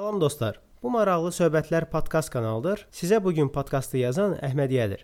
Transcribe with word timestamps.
Salam 0.00 0.20
dostlar. 0.20 0.56
Bu 0.82 0.88
maraqlı 0.94 1.28
söhbətlər 1.36 1.84
podkast 1.92 2.30
kanalıdır. 2.32 2.86
Sizə 2.88 3.18
bu 3.20 3.34
gün 3.36 3.50
podkastı 3.52 3.98
yazan 4.00 4.32
Əhmədiyədir. 4.46 5.02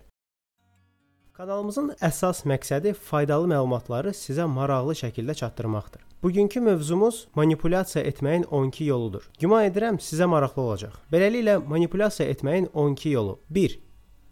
Kanalımızın 1.37 1.91
əsas 2.07 2.39
məqsədi 2.49 2.95
faydalı 3.09 3.45
məlumatları 3.51 4.15
sizə 4.17 4.47
maraqlı 4.49 4.95
şəkildə 4.97 5.35
çatdırmaqdır. 5.37 6.01
Bugünkü 6.23 6.63
mövzumuz 6.65 7.27
manipulyasiya 7.35 8.05
etməyin 8.09 8.47
12 8.49 8.89
yoludur. 8.89 9.29
Güman 9.39 9.67
edirəm 9.69 10.01
sizə 10.01 10.25
maraqlı 10.33 10.65
olacaq. 10.65 10.97
Beləliklə 11.13 11.59
manipulyasiya 11.75 12.31
etməyin 12.33 12.65
12 12.73 13.09
yolu. 13.09 13.39
1. 13.49 13.79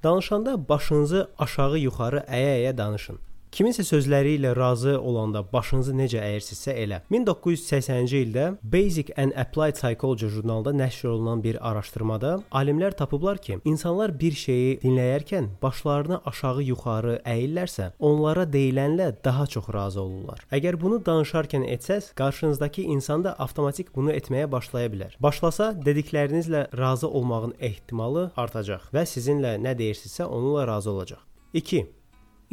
Danışanda 0.04 0.58
başınızı 0.70 1.28
aşağı-yuxarı 1.38 2.26
əyə-əyə 2.26 2.78
danışın. 2.78 3.22
Kiminsə 3.56 3.86
sözləri 3.88 4.34
ilə 4.36 4.50
razı 4.52 4.98
olanda 5.00 5.40
başınızı 5.48 5.94
necə 5.96 6.20
əyirsinizsə 6.20 6.74
elə. 6.76 6.98
1980-ci 7.08 8.20
ildə 8.26 8.50
Basic 8.74 9.14
and 9.16 9.32
Applied 9.40 9.78
Psychology 9.78 10.28
jurnalında 10.28 10.74
nəşr 10.76 11.08
olunan 11.14 11.44
bir 11.46 11.62
araşdırmada 11.70 12.34
alimlər 12.52 12.98
tapıblar 13.00 13.40
ki, 13.40 13.62
insanlar 13.64 14.12
bir 14.20 14.36
şeyi 14.42 14.76
dinləyərkən 14.84 15.48
başlarını 15.64 16.20
aşağı-yuxarı 16.34 17.16
əyirlərsə, 17.24 17.94
onlara 18.00 18.44
deyilənlə 18.44 19.14
daha 19.24 19.48
çox 19.48 19.72
razı 19.72 20.04
olurlar. 20.04 20.44
Əgər 20.52 20.76
bunu 20.82 21.00
danışarkən 21.08 21.64
etsəz, 21.78 22.12
qarşınızdakı 22.20 22.84
insan 22.92 23.24
da 23.24 23.38
avtomatik 23.40 23.96
bunu 23.96 24.12
etməyə 24.20 24.52
başlaya 24.52 24.92
bilər. 24.92 25.16
Başlasa, 25.24 25.72
dediklərinizlə 25.80 26.68
razı 26.76 27.08
olmağın 27.08 27.56
ehtimalı 27.60 28.34
artacaq 28.36 28.92
və 28.92 29.08
sizinlə 29.08 29.56
nə 29.64 29.80
deyirsinizsə 29.80 30.28
onunla 30.28 30.68
razı 30.68 30.92
olacaq. 30.92 31.24
2. 31.56 31.88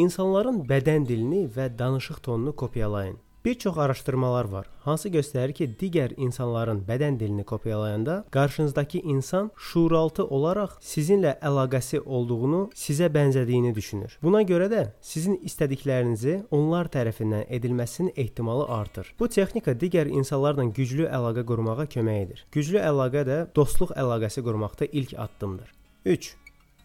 İnsanların 0.03 0.65
bədən 0.67 1.05
dilini 1.07 1.45
və 1.57 1.69
danışıq 1.79 2.23
tonunu 2.23 2.57
kopyalayın. 2.57 3.19
Bir 3.45 3.55
çox 3.55 3.79
araşdırmalar 3.79 4.45
var, 4.45 4.67
hansı 4.81 5.09
göstərir 5.09 5.53
ki, 5.53 5.67
digər 5.81 6.13
insanların 6.17 6.85
bədən 6.87 7.19
dilini 7.21 7.45
kopyalayanda 7.45 8.25
qarşınızdakı 8.31 8.99
insan 8.99 9.51
şuuraltı 9.57 10.25
olaraq 10.25 10.77
sizinlə 10.81 11.33
əlaqəsi 11.51 12.01
olduğunu, 12.01 12.61
sizə 12.75 13.11
bənzədiyini 13.15 13.75
düşünür. 13.75 14.19
Buna 14.23 14.43
görə 14.47 14.69
də 14.71 14.83
sizin 15.01 15.41
istədiklərinizi 15.43 16.37
onlar 16.51 16.87
tərəfindən 16.87 17.49
edilməsinin 17.51 18.13
ehtimalı 18.17 18.69
artır. 18.79 19.15
Bu 19.19 19.29
texnika 19.29 19.75
digər 19.75 20.11
insanlarla 20.11 20.71
güclü 20.79 21.11
əlaqə 21.11 21.47
qurmağa 21.47 21.87
kömək 21.97 22.23
edir. 22.27 22.47
Güclü 22.53 22.79
əlaqə 22.79 23.27
də 23.27 23.41
dostluq 23.57 23.95
əlaqəsi 23.99 24.47
qurmaqda 24.47 24.87
ilk 24.93 25.19
addımdır. 25.19 25.75
3. 26.05 26.37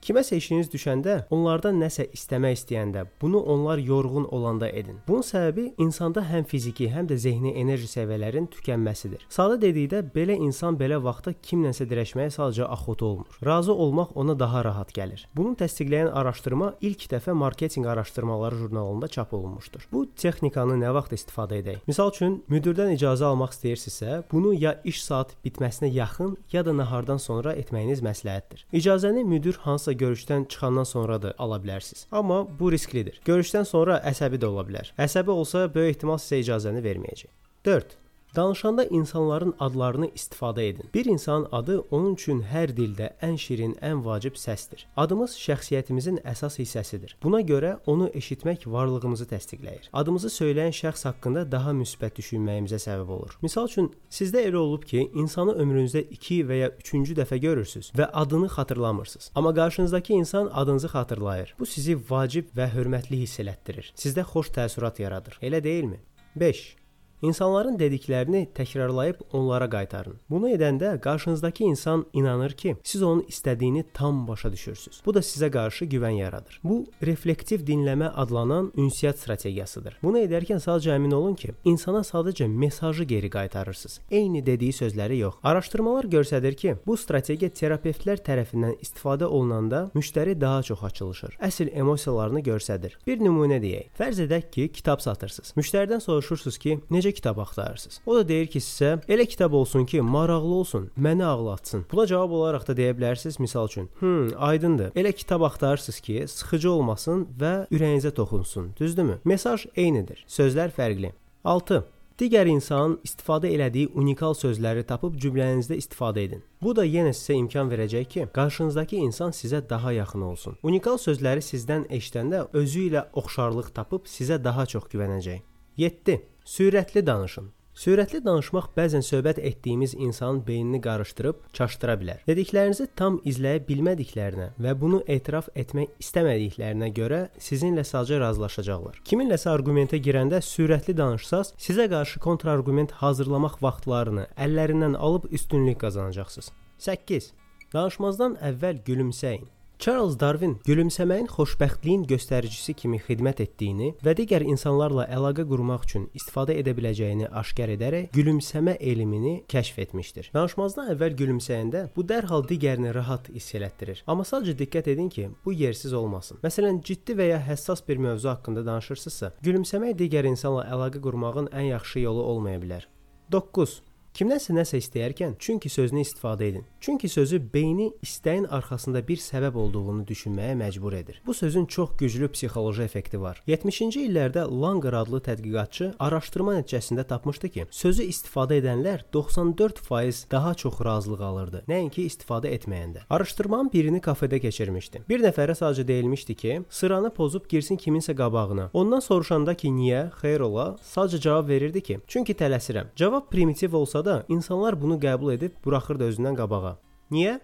Kiməsə 0.07 0.37
işiniz 0.39 0.69
düşəndə, 0.71 1.13
onlardan 1.35 1.81
nəsə 1.81 2.05
istəmək 2.15 2.53
istəyəndə, 2.55 3.01
bunu 3.19 3.41
onlar 3.51 3.77
yorğun 3.83 4.29
olanda 4.31 4.69
edin. 4.69 5.01
Bunun 5.07 5.25
səbəbi 5.27 5.65
insanda 5.83 6.21
həm 6.23 6.45
fiziki, 6.47 6.85
həm 6.93 7.09
də 7.09 7.17
zehni 7.19 7.51
enerji 7.59 7.89
səviyyələrinin 7.91 8.47
tükənməsidir. 8.53 9.25
Sadə 9.27 9.57
dedikdə 9.65 9.99
belə 10.13 10.37
insan 10.39 10.77
belə 10.79 11.01
vaxtda 11.03 11.33
kimlənsə 11.43 11.89
dirəşməyə 11.91 12.31
sadəcə 12.37 12.69
axotu 12.71 13.05
olmur. 13.09 13.39
Razı 13.43 13.73
olmaq 13.73 14.13
ona 14.15 14.37
daha 14.39 14.61
rahat 14.69 14.93
gəlir. 14.95 15.25
Bunu 15.35 15.57
təsdiqləyən 15.59 16.13
araşdırma 16.21 16.71
ilk 16.87 17.03
dəfə 17.11 17.35
marketinq 17.35 17.91
araşdırmaları 17.91 18.61
jurnalında 18.61 19.11
çap 19.11 19.33
olunmuşdur. 19.33 19.89
Bu 19.91 20.05
texnikanı 20.15 20.79
nə 20.85 20.93
vaxt 20.95 21.17
istifadə 21.19 21.59
edək? 21.59 21.83
Məsəl 21.91 22.13
üçün, 22.15 22.39
müdirdən 22.47 22.93
icazə 22.95 23.27
almaq 23.27 23.51
istəyirsinizsə, 23.57 24.21
bunu 24.31 24.55
ya 24.55 24.77
iş 24.87 25.03
saat 25.03 25.35
bitməsinə 25.43 25.91
yaxın, 25.91 26.37
ya 26.55 26.63
da 26.63 26.77
nahardan 26.79 27.19
sonra 27.19 27.57
etməyiniz 27.59 28.05
məsləhətdir. 28.07 28.63
İcazəni 28.71 29.27
müdir 29.27 29.59
hansı 29.67 29.87
hansısa 29.87 29.96
görüşdən 29.99 30.47
çıxandan 30.53 30.87
sonra 30.87 31.21
da 31.21 31.33
ala 31.37 31.59
bilərsiniz. 31.63 32.07
Amma 32.11 32.43
bu 32.59 32.71
risklidir. 32.71 33.21
Görüşdən 33.25 33.65
sonra 33.65 34.01
əsəbi 34.11 34.39
də 34.41 34.49
ola 34.49 34.65
bilər. 34.67 34.93
Əsəbi 34.97 35.33
olsa 35.33 35.67
böyük 35.73 35.97
ehtimal 35.97 36.21
sizə 36.21 36.43
icazəni 36.45 36.83
verməyəcək. 36.85 37.31
4. 37.65 37.97
Danışanda 38.35 38.85
insanların 38.85 39.55
adlarını 39.59 40.07
istifadə 40.07 40.61
edin. 40.61 40.89
Bir 40.93 41.05
insanın 41.05 41.47
adı 41.51 41.79
onun 41.91 42.13
üçün 42.13 42.41
hər 42.41 42.71
dildə 42.77 43.09
ən 43.23 43.37
şirin, 43.37 43.73
ən 43.81 44.03
vacib 44.05 44.35
səsdir. 44.37 44.85
Adımız 44.97 45.33
şəxsiyyətimizin 45.41 46.21
əsas 46.21 46.59
hissəsidir. 46.61 47.15
Buna 47.23 47.41
görə 47.41 47.77
onu 47.85 48.09
eşitmək 48.13 48.67
varlığımızı 48.71 49.25
təsdiqləyir. 49.31 49.89
Adımızı 49.93 50.29
söyləyən 50.35 50.75
şəxs 50.79 51.07
haqqında 51.09 51.45
daha 51.51 51.73
müsbət 51.73 52.19
düşünməyimizə 52.21 52.79
səbəb 52.85 53.11
olur. 53.17 53.37
Məsəl 53.43 53.71
üçün, 53.71 53.91
sizdə 54.09 54.45
elə 54.49 54.61
olub 54.61 54.85
ki, 54.85 55.09
insanı 55.13 55.57
ömrünüzdə 55.63 56.05
2 56.19 56.41
və 56.49 56.61
ya 56.61 56.71
3-cü 56.77 57.17
dəfə 57.21 57.41
görürsüz 57.41 57.91
və 57.97 58.09
adını 58.13 58.47
xatırlamırsınız. 58.53 59.31
Amma 59.35 59.53
qarşınızdakı 59.53 60.13
insan 60.13 60.49
adınızı 60.53 60.87
xatırlayır. 60.87 61.55
Bu 61.59 61.65
sizi 61.65 61.97
vacib 62.09 62.53
və 62.57 62.69
hörmətli 62.75 63.23
hiss 63.23 63.39
elətdirir. 63.39 63.93
Sizdə 63.95 64.23
xoş 64.23 64.53
təəssürat 64.57 65.01
yaradır. 65.01 65.39
Elə 65.41 65.63
deyilmi? 65.63 65.99
5. 66.35 66.76
İnsanların 67.21 67.79
dediklərini 67.79 68.43
təkrarlayıb 68.53 69.23
onlara 69.33 69.65
qaytarın. 69.69 70.19
Bunu 70.29 70.51
edəndə 70.53 70.99
qarşınızdakı 71.01 71.63
insan 71.63 72.05
inanır 72.13 72.51
ki, 72.51 72.75
siz 72.83 73.03
onun 73.03 73.23
istədiyini 73.23 73.85
tam 73.93 74.27
başa 74.27 74.51
düşürsüz. 74.51 75.01
Bu 75.05 75.13
da 75.13 75.19
sizə 75.19 75.49
qarşı 75.51 75.85
güvən 75.85 76.13
yaradır. 76.19 76.59
Bu 76.63 76.85
reflektiv 77.01 77.63
dinləmə 77.65 78.11
adlanan 78.13 78.69
ünsiyyət 78.77 79.17
strategiyasıdır. 79.23 79.97
Bunu 80.03 80.19
edərkən 80.19 80.61
sadəcə 80.61 80.93
əmin 80.93 81.15
olun 81.17 81.33
ki, 81.33 81.55
insana 81.65 82.03
sadəcə 82.05 82.47
mesajı 82.47 83.03
geri 83.03 83.29
qaytarırsınız. 83.33 83.99
Eyni 84.11 84.45
dediyi 84.45 84.73
sözləri 84.73 85.17
yox. 85.17 85.41
Araşdırmalar 85.43 86.05
göstərir 86.13 86.55
ki, 86.55 86.75
bu 86.85 86.97
strategiya 86.97 87.49
terapevtlər 87.49 88.21
tərəfindən 88.21 88.77
istifadə 88.85 89.25
olunanda 89.25 89.87
müştəri 89.95 90.37
daha 90.41 90.61
çox 90.63 90.83
açılışır. 90.83 91.39
Əsl 91.41 91.73
emosiyalarını 91.73 92.45
göstərir. 92.45 92.93
Bir 93.07 93.17
nümunə 93.25 93.57
deyək. 93.63 93.89
Fərz 93.97 94.21
edək 94.27 94.51
ki, 94.53 94.69
kitab 94.69 95.01
satırsınız. 95.01 95.55
Müştəridən 95.57 96.05
soruşursunuz 96.05 96.61
ki, 96.61 96.79
necə 96.93 97.06
necə 97.07 97.15
kitab 97.15 97.37
axtarırsınız? 97.37 98.01
O 98.05 98.15
da 98.15 98.27
deyir 98.27 98.47
ki, 98.47 98.59
sizə 98.59 98.99
elə 99.07 99.25
kitab 99.25 99.53
olsun 99.53 99.85
ki, 99.85 100.01
maraqlı 100.01 100.53
olsun, 100.53 100.91
məni 100.97 101.23
ağlatsın. 101.23 101.85
Buna 101.91 102.05
cavab 102.07 102.31
olaraq 102.31 102.67
da 102.67 102.73
deyə 102.73 102.93
bilərsiniz 102.97 103.39
misal 103.39 103.67
üçün. 103.67 103.89
Hmm, 103.99 104.29
aydındır. 104.37 104.91
Elə 104.95 105.13
kitab 105.13 105.41
axtarırsınız 105.41 105.99
ki, 105.99 106.25
sıxıcı 106.27 106.71
olmasın 106.71 107.27
və 107.39 107.67
ürəyinizə 107.71 108.13
toxunsun. 108.13 108.73
Düzdürmü? 108.79 109.19
Mesaj 109.25 109.67
eynidir. 109.75 110.25
Sözlər 110.27 110.71
fərqli. 110.71 111.13
6. 111.43 111.83
Digər 112.17 112.47
insanın 112.49 112.95
istifadə 113.05 113.51
elədiyi 113.53 113.91
unikal 113.93 114.33
sözləri 114.33 114.81
tapıb 114.89 115.19
cümlənizdə 115.21 115.77
istifadə 115.77 116.23
edin. 116.25 116.41
Bu 116.61 116.73
da 116.75 116.85
yenə 116.85 117.11
sizə 117.13 117.37
imkan 117.37 117.69
verəcək 117.69 118.07
ki, 118.13 118.25
qarşınızdakı 118.33 118.95
insan 118.95 119.29
sizə 119.31 119.61
daha 119.69 119.91
yaxın 119.91 120.21
olsun. 120.21 120.57
Unikal 120.63 120.97
sözləri 120.97 121.45
sizdən 121.45 121.85
eşidəndə 121.93 122.47
özü 122.53 122.87
ilə 122.89 123.05
oxşarlıq 123.13 123.69
tapıb 123.77 124.09
sizə 124.09 124.43
daha 124.43 124.65
çox 124.65 124.89
güvənəcək. 124.93 125.45
7. 125.77 126.21
Sürətli 126.45 127.03
danışın. 127.05 127.51
Sürətli 127.77 128.23
danışmaq 128.25 128.71
bəzən 128.73 129.03
söhbət 129.05 129.37
etdiyimiz 129.45 129.91
insanın 129.93 130.39
beynini 130.47 130.79
qarışdırıb 130.81 131.43
çaşdıra 131.53 131.93
bilər. 132.01 132.23
Dediklərinizi 132.25 132.87
tam 132.97 133.19
izləyə 133.29 133.59
bilmədiklərinə 133.67 134.47
və 134.57 134.73
bunu 134.81 135.03
etiraf 135.05 135.51
etmək 135.53 135.91
istəmədiklərinə 136.01 136.89
görə 136.97 137.19
sizinlə 137.37 137.83
sadəcə 137.85 138.17
razılaşacaqlar. 138.23 138.97
Kiminləsə 139.05 139.51
arqumentə 139.53 139.99
girəndə 140.01 140.39
sürətli 140.41 140.97
danışsaz, 140.97 141.53
sizə 141.61 141.85
qarşı 141.91 142.23
kontrargument 142.25 142.95
hazırlamaq 143.03 143.59
vaxtlarını 143.61 144.25
əllərindən 144.47 144.97
alıb 144.97 145.29
üstünlük 145.29 145.77
qazanacaqsınız. 145.85 146.49
8. 146.89 147.29
Danışmazdan 147.77 148.39
əvvəl 148.49 148.81
gülümsəyin. 148.89 149.45
Charles 149.79 150.15
Darwin 150.17 150.55
gülümsəməyin 150.65 151.27
xoşbəxtliyin 151.29 152.07
göstəricisi 152.09 152.73
kimi 152.79 152.97
xidmət 152.97 153.43
etdiyini 153.43 153.91
və 154.01 154.15
digər 154.17 154.41
insanlarla 154.41 155.03
əlaqə 155.13 155.43
qurmaq 155.45 155.83
üçün 155.85 156.07
istifadə 156.17 156.55
edə 156.57 156.73
biləcəyini 156.79 157.27
aşkar 157.41 157.69
edərək 157.75 158.07
gülümsəmə 158.15 158.73
elmini 158.81 159.35
kəşf 159.53 159.77
etmişdir. 159.85 160.31
Danışmazdan 160.33 160.89
əvvəl 160.95 161.13
gülümsəyəndə 161.19 161.83
bu 161.93 162.05
dərhal 162.09 162.47
digərini 162.49 162.93
rahat 162.97 163.29
hiss 163.35 163.53
elətdirir. 163.59 164.01
Amma 164.09 164.25
sadəcə 164.25 164.57
diqqət 164.63 164.89
edin 164.95 165.11
ki, 165.13 165.29
bu 165.45 165.53
yersiz 165.53 165.93
olmasın. 165.93 166.41
Məsələn, 166.41 166.81
ciddi 166.81 167.13
və 167.19 167.29
ya 167.35 167.41
həssas 167.45 167.85
bir 167.85 168.01
mövzu 168.01 168.31
haqqında 168.33 168.65
danışırsınızsa, 168.65 169.35
gülümsəmək 169.45 169.93
digər 170.01 170.25
insanla 170.25 170.65
əlaqə 170.73 171.03
qurmağın 171.05 171.51
ən 171.53 171.69
yaxşı 171.75 172.01
yolu 172.07 172.25
olmaya 172.33 172.63
bilər. 172.65 172.89
9. 173.31 173.81
Kimdənsə 174.17 174.49
nəsə 174.57 174.79
istəyərkən 174.81 175.35
çünki 175.37 175.69
sözünü 175.69 176.01
istifadə 176.01 176.47
edin. 176.47 176.63
Çünki 176.81 177.09
sözü 177.09 177.37
beyni 177.53 177.91
istəyin 178.01 178.47
arxasında 178.49 179.03
bir 179.05 179.19
səbəb 179.21 179.53
olduğunu 179.61 180.07
düşünməyə 180.09 180.55
məcbur 180.57 180.95
edir. 180.97 181.19
Bu 181.25 181.33
sözün 181.37 181.65
çox 181.65 181.91
güclü 181.99 182.31
psixoloji 182.31 182.81
effekti 182.81 183.21
var. 183.21 183.43
70-ci 183.47 184.07
illərdə 184.07 184.47
Langer 184.61 184.97
adlı 184.97 185.19
tədqiqatçı 185.27 185.91
araşdırma 185.99 186.55
nəticəsində 186.55 187.05
tapmışdı 187.11 187.49
ki, 187.53 187.65
sözü 187.69 188.07
istifadə 188.09 188.57
edənlər 188.57 189.03
94% 189.13 190.31
daha 190.31 190.55
çox 190.63 190.81
razılıq 190.89 191.21
alırdı, 191.21 191.61
nəinki 191.69 192.07
istifadə 192.09 192.49
etməyəndə. 192.57 193.05
Araşdırmanın 193.09 193.69
birini 193.73 194.01
kafedə 194.01 194.41
keçirmişdi. 194.41 195.03
Bir 195.09 195.21
nəfərə 195.27 195.53
sadəcə 195.61 195.85
deyilmişdi 195.87 196.35
ki, 196.41 196.57
sıranı 196.69 197.13
pozub 197.13 197.45
girsin 197.45 197.77
kiminsə 197.77 198.17
qabağına. 198.17 198.71
Ondan 198.73 199.05
soruşanda 199.05 199.53
ki, 199.53 199.69
niyə? 199.77 200.03
Xeyr 200.23 200.47
ola, 200.49 200.67
sadəcə 200.95 201.21
cavab 201.29 201.53
verirdi 201.53 201.85
ki, 201.85 202.01
çünki 202.07 202.33
tələsirəm. 202.33 202.95
Cavab 202.97 203.29
primitiv 203.29 203.77
olsa 203.77 204.05
da 204.06 204.06
insanlar 204.27 204.77
bunu 204.81 204.97
qəbul 205.01 205.33
edib 205.33 205.57
buraxırdı 205.65 206.09
özündən 206.11 206.35
qabağa. 206.39 206.73
Niyə? 207.11 207.37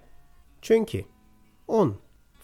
Çünki 0.62 1.06
10. 1.68 1.96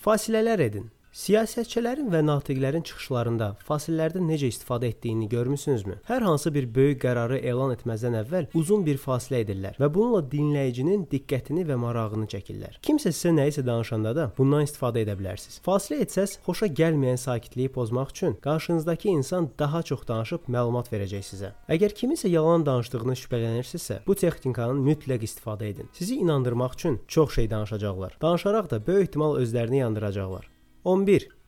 Fasilələr 0.06 0.64
edin. 0.64 0.92
Siyasətçilərin 1.10 2.12
və 2.14 2.20
natiqlərin 2.22 2.84
çıxışlarında 2.86 3.48
fasillərdən 3.66 4.28
necə 4.30 4.52
istifadə 4.52 4.92
etdiyini 4.92 5.26
görmüsünüzmü? 5.32 5.96
Hər 6.06 6.22
hansı 6.22 6.52
bir 6.54 6.68
böyük 6.76 7.00
qərarı 7.02 7.40
elan 7.50 7.74
etməzdən 7.74 8.18
əvvəl 8.20 8.52
uzun 8.60 8.84
bir 8.86 9.00
fasilə 9.02 9.40
edirlər 9.42 9.80
və 9.82 9.90
bununla 9.96 10.22
dinləyicinin 10.30 11.08
diqqətini 11.10 11.64
və 11.66 11.80
marağını 11.82 12.28
çəkirlər. 12.30 12.78
Kimsə 12.86 13.10
sizə 13.10 13.32
nəyisə 13.34 13.64
danışanda 13.66 14.12
da 14.14 14.28
bundan 14.38 14.68
istifadə 14.68 15.02
edə 15.02 15.16
bilərsiniz. 15.18 15.58
Fasilə 15.66 16.04
etsəz, 16.06 16.36
xoşa 16.46 16.70
gəlməyən 16.78 17.18
sakitliyi 17.18 17.74
pozmaq 17.74 18.14
üçün 18.14 18.38
qarşınızdakı 18.46 19.10
insan 19.10 19.50
daha 19.60 19.82
çox 19.82 20.06
danışıb 20.08 20.46
məlumat 20.46 20.94
verəcək 20.94 21.26
sizə. 21.26 21.52
Əgər 21.74 21.98
kiminsə 21.98 22.30
yalan 22.30 22.68
danışdığını 22.70 23.18
şübhələnirsinizsə, 23.24 24.04
bu 24.06 24.14
texnikanın 24.14 24.86
mütləq 24.86 25.26
istifadə 25.26 25.74
edin. 25.74 25.90
Sizi 25.98 26.22
inandırmaq 26.22 26.78
üçün 26.78 27.02
çox 27.08 27.34
şey 27.36 27.50
danışacaqlar. 27.50 28.18
Danışaraq 28.22 28.70
da 28.70 28.86
böyük 28.88 29.10
ehtimal 29.10 29.42
özlərini 29.42 29.82
yandıracaqlar. 29.82 30.59
11. 30.84 31.39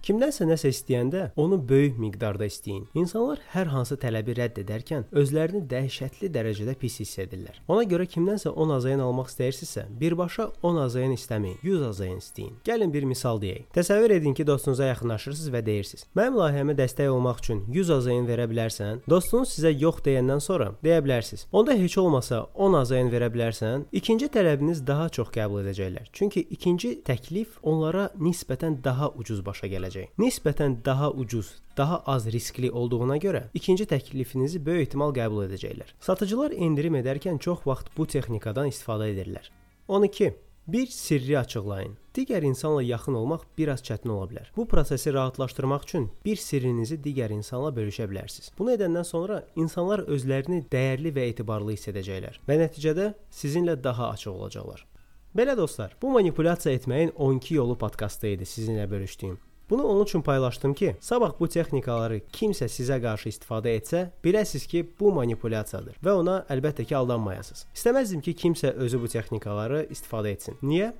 Kimdənsə 0.00 0.46
nəsə 0.48 0.70
istəyəndə 0.72 1.26
onu 1.36 1.58
böyük 1.68 1.98
miqdarda 2.00 2.46
istəyin. 2.48 2.86
İnsanlar 2.96 3.42
hər 3.52 3.68
hansı 3.68 3.98
tələbi 4.00 4.32
rədd 4.38 4.62
edərkən 4.62 5.02
özlərini 5.12 5.60
dəhşətli 5.68 6.30
dərəcədə 6.32 6.72
pis 6.80 6.94
hiss 7.02 7.18
edirlər. 7.20 7.58
Ona 7.68 7.84
görə 7.90 8.06
kimdənsə 8.08 8.48
10 8.48 8.72
azayan 8.78 9.02
almaq 9.04 9.28
istəyirsinizsə, 9.28 9.84
birbaşa 10.00 10.46
10 10.64 10.80
azayan 10.86 11.12
istəməyin, 11.12 11.58
100 11.66 11.84
azayan 11.90 12.22
istəyin. 12.22 12.54
Gəlin 12.64 12.94
bir 12.94 13.04
misal 13.10 13.42
deyək. 13.42 13.66
Təsəvvür 13.76 14.14
edin 14.16 14.36
ki, 14.38 14.46
dostunuza 14.48 14.88
yaxınlaşırsınız 14.88 15.52
və 15.52 15.62
deyirsiniz: 15.68 16.06
"Mənim 16.16 16.40
layihəmə 16.40 16.78
dəstək 16.80 17.12
olmaq 17.12 17.44
üçün 17.44 17.62
100 17.68 17.92
azayan 17.98 18.24
verə 18.32 18.48
bilərsən?" 18.48 19.04
Dostunuz 19.04 19.52
sizə 19.52 19.74
yox 19.76 20.00
deyəndən 20.08 20.40
sonra 20.40 20.70
deyə 20.80 21.04
bilərsiniz: 21.04 21.44
"Onda 21.52 21.76
heç 21.76 21.98
olmasa 21.98 22.46
10 22.54 22.80
azayan 22.80 23.12
verə 23.12 23.28
bilərsən?" 23.36 23.84
İkinci 23.92 24.32
tələbiniz 24.32 24.86
daha 24.86 25.08
çox 25.08 25.28
qəbul 25.28 25.60
edəcəklər. 25.66 26.08
Çünki 26.12 26.40
ikinci 26.40 26.96
təklif 27.04 27.60
onlara 27.62 28.08
nisbətən 28.16 28.80
daha 28.84 29.12
ucuz 29.12 29.44
başa 29.46 29.66
gələcək 29.66 29.89
gələcək. 29.90 30.12
Nisbətən 30.18 30.84
daha 30.84 31.10
ucuz, 31.10 31.60
daha 31.76 32.02
az 32.06 32.26
riskli 32.26 32.70
olduğuna 32.70 33.16
görə 33.18 33.48
ikinci 33.54 33.86
təklifinizi 33.86 34.64
böyük 34.64 34.88
ehtimal 34.88 35.12
qəbul 35.14 35.48
edəcəklər. 35.48 35.94
Satıcılar 36.00 36.52
endirim 36.52 36.94
edərkən 36.94 37.38
çox 37.38 37.66
vaxt 37.66 37.90
bu 37.96 38.06
texnikadan 38.06 38.68
istifadə 38.68 39.10
edirlər. 39.14 39.50
12. 39.88 40.34
Bir 40.70 40.86
sirri 40.86 41.38
açıqlayın. 41.38 41.96
Digər 42.14 42.44
insanla 42.44 42.82
yaxın 42.82 43.14
olmaq 43.14 43.42
biraz 43.58 43.80
çətin 43.82 44.10
ola 44.12 44.28
bilər. 44.30 44.50
Bu 44.56 44.68
prosesi 44.68 45.12
rahatlaşdırmaq 45.12 45.82
üçün 45.86 46.10
bir 46.24 46.36
sirrinizi 46.36 47.00
digər 47.02 47.32
insanla 47.32 47.72
bölüşə 47.74 48.06
bilərsiniz. 48.10 48.52
Bunu 48.58 48.76
edəndən 48.76 49.06
sonra 49.06 49.42
insanlar 49.56 50.04
özlərini 50.06 50.66
dəyərli 50.70 51.14
və 51.16 51.26
etibarlı 51.32 51.74
hiss 51.74 51.90
edəcəklər 51.90 52.38
və 52.46 52.60
nəticədə 52.62 53.12
sizinlə 53.34 53.78
daha 53.82 54.12
açıq 54.14 54.30
olacaqlar. 54.30 54.86
Belə 55.34 55.56
dostlar, 55.56 55.94
bu 56.02 56.10
manipulyasiya 56.10 56.74
etməyin 56.74 57.14
12 57.14 57.54
yolu 57.54 57.78
podkastı 57.78 58.34
idi 58.34 58.46
sizinlə 58.46 58.90
bölüşdüyüm. 58.90 59.38
Bunu 59.70 59.84
onun 59.84 60.04
üçün 60.04 60.22
paylaşdım 60.22 60.74
ki, 60.74 60.96
sabah 61.00 61.32
bu 61.40 61.48
texnikaları 61.48 62.20
kimsə 62.32 62.66
sizə 62.66 62.98
qarşı 63.02 63.30
istifadə 63.30 63.76
etsə, 63.78 64.08
biləsiz 64.24 64.66
ki, 64.66 64.82
bu 65.00 65.12
manipulyasiyadır 65.14 66.00
və 66.04 66.16
ona 66.22 66.40
əlbəttə 66.50 66.84
ki, 66.84 66.96
aldanmayasınız. 66.96 67.66
İstəməzdim 67.74 68.24
ki, 68.26 68.34
kimsə 68.34 68.74
özü 68.74 69.00
bu 69.00 69.08
texnikaları 69.08 69.84
istifadə 69.94 70.34
etsin. 70.34 70.58
Niyə? 70.62 70.90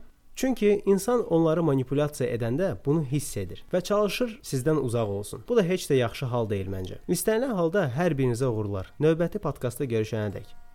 Çünki 0.40 0.82
insan 0.87 1.20
onları 1.26 1.62
manipulyasiya 1.62 2.31
edəndə 2.37 2.70
bunu 2.84 3.02
hiss 3.05 3.37
edir 3.37 3.64
və 3.72 3.82
çalışır 3.84 4.38
sizdən 4.43 4.78
uzaq 4.81 5.11
olsun. 5.19 5.44
Bu 5.49 5.56
da 5.56 5.62
heç 5.62 5.90
də 5.90 5.99
yaxşı 5.99 6.31
hal 6.32 6.49
deyil 6.50 6.70
məncə. 6.72 7.02
İstənilən 7.08 7.52
halda 7.58 7.90
hər 7.99 8.17
birinizə 8.17 8.49
uğurlar. 8.49 8.94
Növbəti 9.00 9.43
podkastda 9.43 9.84
görüşənədək. 9.84 10.69